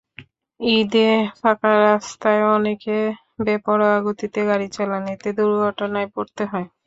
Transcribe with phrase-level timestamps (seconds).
[0.59, 1.09] ঈদে
[1.35, 2.97] ফাঁকা রাস্তায় অনেকে
[3.45, 6.67] বেপরোয়া গতিতে গাড়ি চালান, এতে দুর্ঘটনায় পড়তে হয়।